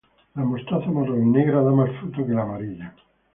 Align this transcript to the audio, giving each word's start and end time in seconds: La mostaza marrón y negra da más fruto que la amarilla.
La 0.33 0.43
mostaza 0.43 0.89
marrón 0.89 1.27
y 1.27 1.29
negra 1.29 1.61
da 1.61 1.69
más 1.73 1.95
fruto 1.99 2.25
que 2.25 2.33
la 2.33 2.41
amarilla. 2.41 2.95